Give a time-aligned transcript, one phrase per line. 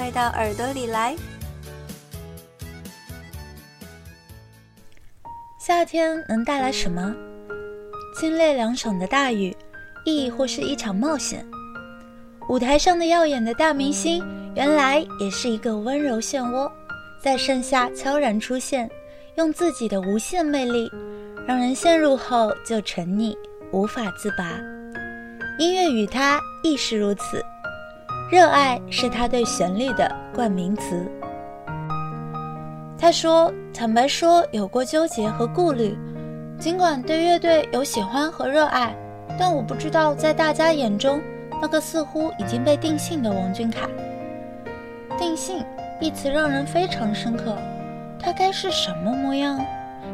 [0.00, 1.14] 快到耳朵里来！
[5.58, 7.14] 夏天能带来什么？
[8.18, 9.54] 清冽凉爽的大雨，
[10.06, 11.44] 亦或是一场冒险？
[12.48, 14.24] 舞台上的耀眼的大明星，
[14.56, 16.72] 原来也是一个温柔漩涡，
[17.22, 18.90] 在盛夏悄然出现，
[19.34, 20.90] 用自己的无限魅力，
[21.46, 23.36] 让人陷入后就沉溺，
[23.70, 24.58] 无法自拔。
[25.58, 27.44] 音乐与他亦是如此，
[28.30, 31.04] 热爱是他对旋律的冠名词。
[32.96, 35.98] 他说：“坦白说，有过纠结和顾虑。
[36.56, 38.94] 尽管对乐队有喜欢和热爱，
[39.36, 41.20] 但我不知道在大家眼中，
[41.60, 43.88] 那个似乎已经被定性的王俊凯。
[45.18, 45.64] 定性
[46.00, 47.56] 一词让人非常深刻。
[48.16, 49.60] 他该是什么模样？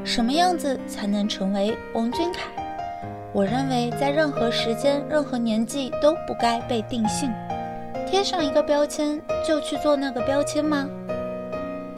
[0.04, 2.40] 什么样子才能成为王俊凯？
[3.34, 7.30] 我认为，在任何时间、任何年纪都不该被定性，
[8.06, 10.86] 贴上一个标签就去做那个标签吗？”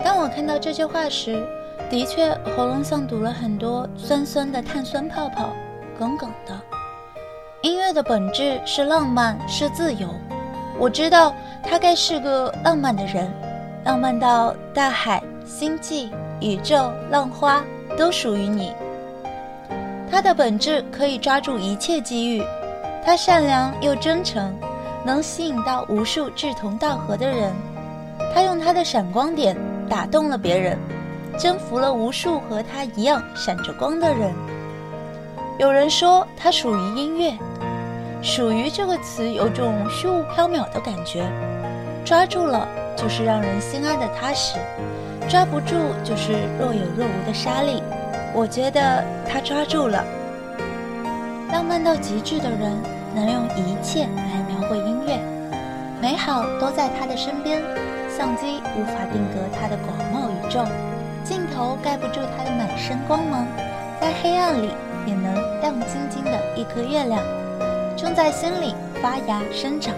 [0.03, 1.47] 当我看到这句话时，
[1.91, 5.51] 的确喉咙像堵了很多酸酸的碳酸泡泡，
[5.99, 6.59] 梗梗的。
[7.63, 10.09] 音乐的本质是浪漫，是自由。
[10.79, 13.29] 我知道他该是个浪漫的人，
[13.85, 17.65] 浪漫到大海、星际、宇宙、浪花
[17.97, 18.73] 都属于你。
[20.09, 22.45] 他的本质可以抓住一切机遇，
[23.05, 24.57] 他善良又真诚，
[25.05, 27.53] 能吸引到无数志同道合的人。
[28.35, 29.57] 他用他的闪光点。
[29.89, 30.79] 打动了别人，
[31.39, 34.35] 征服了无数和他一样闪着光的人。
[35.59, 37.33] 有人说他属于音乐，
[38.21, 41.25] 属于这个词有种虚无缥缈的感觉，
[42.05, 44.59] 抓住了就是让人心安的踏实，
[45.27, 47.83] 抓不住就是若有若无的沙粒。
[48.35, 50.05] 我觉得他抓住了。
[51.51, 52.77] 浪漫到极致的人，
[53.15, 55.17] 能用一切来描绘音乐，
[56.03, 57.63] 美好都在他的身边。
[58.11, 60.65] 相机无法定格他的广袤宇宙，
[61.23, 63.47] 镜头盖不住他的满身光芒，
[64.01, 64.71] 在黑暗里
[65.07, 67.23] 也能亮晶晶的一颗月亮，
[67.97, 69.95] 种在心里发芽生长。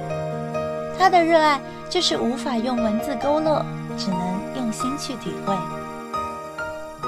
[0.99, 3.65] 他的热爱就是无法用文字勾勒，
[3.97, 4.21] 只能
[4.57, 5.57] 用心去体会。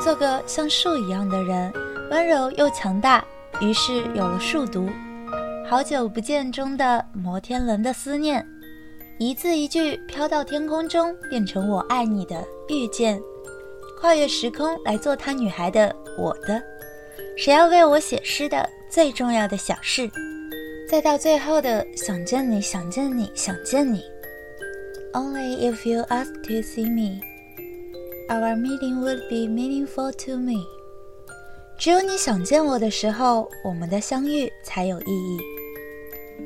[0.02, 1.70] 做个像树一样的人，
[2.10, 3.22] 温柔又强大，
[3.60, 4.88] 于是有了树读。
[5.72, 8.46] 好久不见中的摩天轮的思念。
[9.18, 13.18] 一字一句飘到天空中，变成我爱你的遇见，
[13.98, 16.62] 跨越时空来做他女孩的我的，
[17.38, 20.10] 谁要为我写诗的最重要的小事，
[20.90, 24.02] 再到最后的想见你想见你想见你。
[25.14, 27.22] Only if you ask to see me,
[28.28, 30.66] our meeting would be meaningful to me。
[31.78, 35.40] 只有你想见我的时候，我们的相遇才有意义。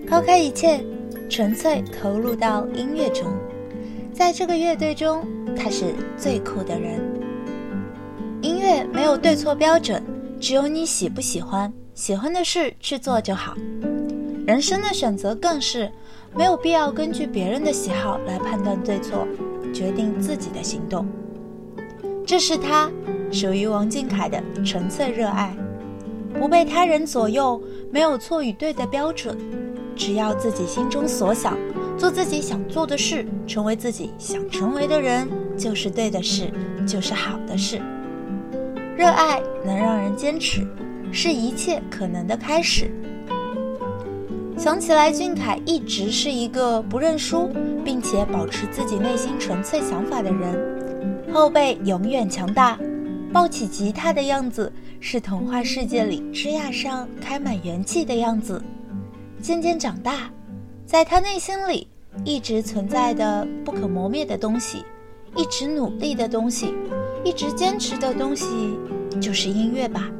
[0.05, 0.84] 抛开一切。
[1.29, 3.27] 纯粹投入到音乐中，
[4.12, 5.27] 在这个乐队中，
[5.57, 7.01] 他是最酷的人。
[8.43, 10.01] 音乐没有对错标准，
[10.39, 13.56] 只有你喜不喜欢，喜欢的事去做就好。
[14.47, 15.91] 人生的选择更是
[16.33, 19.27] 没有必要根据别人的喜好来判断对错，
[19.75, 21.05] 决定自己的行动。
[22.25, 22.89] 这是他
[23.33, 25.56] 属于王俊凯的纯粹热爱，
[26.39, 29.37] 不被他人左右，没有错与对的标准。
[29.97, 31.57] 只要自己心中所想，
[31.99, 35.27] 做自己想做的事，成为自己想成为的人，
[35.57, 36.53] 就是对的事，
[36.87, 37.81] 就是好的事。
[38.97, 40.67] 热爱能让人坚持，
[41.11, 42.91] 是一切可能的开始。
[44.56, 47.51] 想起来，俊凯一直是一个不认输，
[47.85, 51.26] 并且保持自己内心纯粹想法的人。
[51.32, 52.79] 后背永远强大，
[53.32, 58.62] 抱起吉他的样子，是童话世界里枝桠上开满元气的样子。
[59.43, 60.31] 渐渐长大，
[60.85, 61.88] 在他内心里
[62.25, 64.85] 一直存在的不可磨灭的东西，
[65.37, 66.75] 一直努力的东西，
[67.25, 68.77] 一直坚持的东西，
[69.21, 70.11] 就是音乐吧。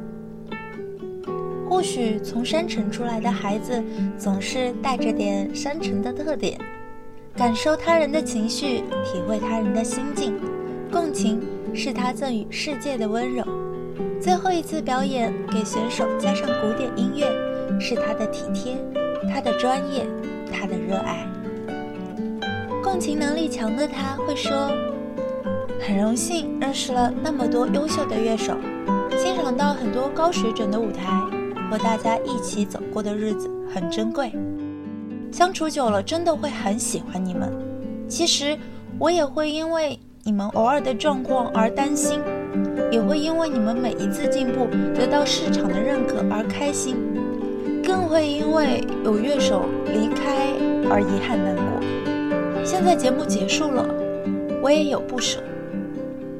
[1.69, 3.83] 或许从山城出来的孩子，
[4.17, 6.57] 总是带着点山城的特点，
[7.35, 10.33] 感受他人的情绪，体会他人的心境，
[10.89, 11.41] 共情
[11.73, 13.43] 是他赠予世界的温柔。
[14.21, 17.27] 最后一次表演，给选手加上古典音乐，
[17.79, 18.77] 是他的体贴。
[19.31, 20.05] 他的专业，
[20.51, 21.27] 他的热爱。
[22.83, 24.71] 共情能力强的他会说
[25.85, 28.55] ：“很荣幸认识了那么多优秀的乐手，
[29.17, 31.05] 欣赏到很多高水准的舞台，
[31.69, 34.31] 和大家一起走过的日子很珍贵。
[35.31, 37.51] 相处久了，真的会很喜欢你们。
[38.07, 38.57] 其实
[38.97, 42.21] 我也会因为你们偶尔的状况而担心，
[42.89, 44.65] 也会因为你们每一次进步
[44.95, 46.95] 得到市场的认可而开心，
[47.87, 50.51] 更会因为有乐手离开
[50.91, 52.65] 而遗憾难过。
[52.65, 53.87] 现在节目结束了，
[54.61, 55.41] 我也有不舍。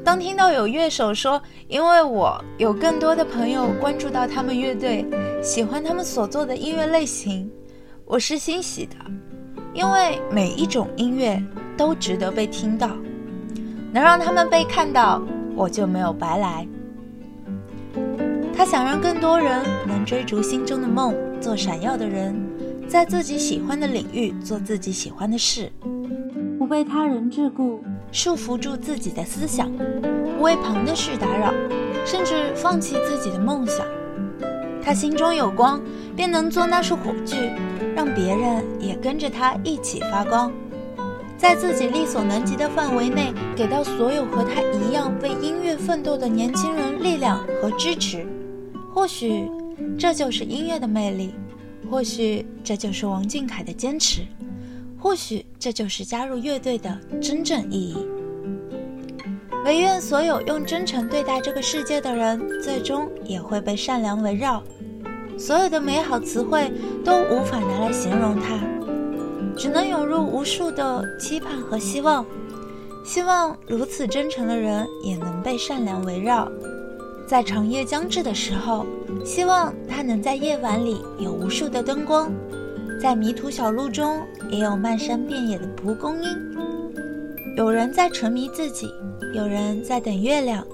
[0.03, 5.05] 当听到有乐手说，因为我有更多的朋友关注到他们乐队，
[5.41, 7.49] 喜欢他们所做的音乐类型，
[8.03, 8.95] 我是欣喜的，
[9.73, 11.41] 因为每一种音乐
[11.77, 12.89] 都值得被听到，
[13.93, 15.21] 能让他们被看到，
[15.55, 16.67] 我就没有白来。
[18.53, 22.35] 他想让更多人能追逐心中的梦，做闪耀的人，
[22.87, 25.71] 在自己喜欢的领域做自己喜欢的事，
[26.57, 27.79] 不被他人桎梏。
[28.09, 29.69] 束缚住自己的思想，
[30.37, 31.53] 不为旁的事打扰，
[32.05, 33.85] 甚至放弃自己的梦想。
[34.81, 35.81] 他心中有光，
[36.15, 37.51] 便能做那束火炬，
[37.93, 40.51] 让别人也跟着他一起发光。
[41.37, 48.25] 在自己力所能及的范围内，给到所有和他一样为音乐奋斗的年轻人力量和支持。
[48.93, 49.51] 或许，
[49.97, 51.29] 这就是音乐的魅力；
[51.89, 54.21] 或许，这就是王俊凯的坚持。
[54.99, 57.97] 或许这就是加入乐队的真正意义。
[59.63, 64.63] 唯愿所有用真诚对待这个世界的人，最终也会被善良围绕。
[65.37, 66.71] 所有的美好词汇
[67.05, 68.59] 都无法拿来形容它，
[69.55, 72.25] 只能涌入无数的期盼和希望。
[73.05, 76.51] 希望如此真诚的人也能被善良围绕。
[77.27, 78.85] 在长夜将至的时候，
[79.25, 82.31] 希望他能在夜晚里有无数的灯光。
[83.01, 86.29] 在迷途小路中，也有漫山遍野的蒲公英。
[87.57, 88.89] 有人在沉迷自己，
[89.33, 90.65] 有人在等月亮，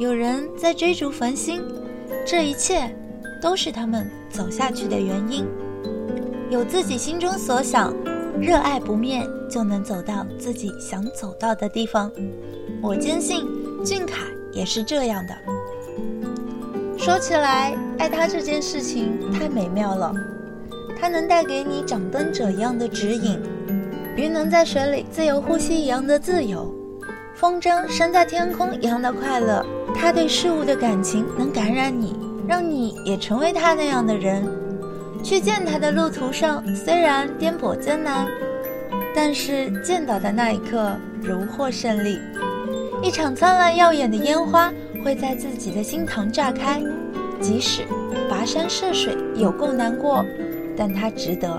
[0.00, 1.62] 有人在追逐繁星。
[2.26, 2.92] 这一切，
[3.40, 5.46] 都是他们走下去的原因。
[6.50, 7.94] 有自己心中所想，
[8.40, 12.10] 热爱不灭，就能走到自己想走到的地方。
[12.82, 13.46] 我坚信，
[13.84, 15.34] 俊凯也是这样的。
[17.02, 20.12] 说起来，爱他这件事情太美妙了。
[21.00, 23.40] 它能带给你掌灯者一样的指引，
[24.16, 26.70] 鱼能在水里自由呼吸一样的自由，
[27.34, 29.64] 风筝升在天空一样的快乐。
[29.94, 32.14] 他对事物的感情能感染你，
[32.46, 34.46] 让你也成为他那样的人。
[35.22, 38.28] 去见他的路途上，虽然颠簸艰难，
[39.14, 42.18] 但是见到的那一刻如获胜利。
[43.02, 44.70] 一场灿烂耀眼的烟花
[45.04, 46.82] 会在自己的心膛炸开，
[47.40, 47.82] 即使
[48.30, 50.24] 跋山涉水有够难过。
[50.76, 51.58] 但它值得。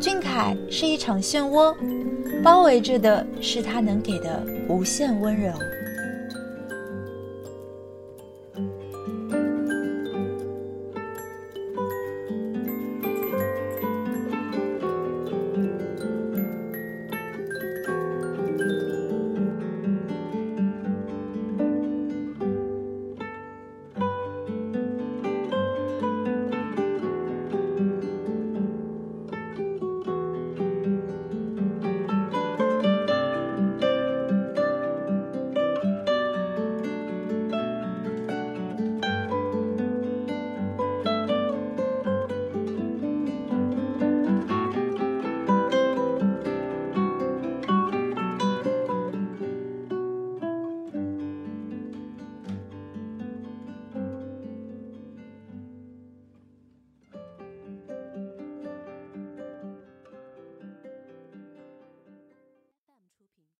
[0.00, 1.74] 俊凯是一场漩涡，
[2.42, 5.52] 包围着的是他能给的无限温柔。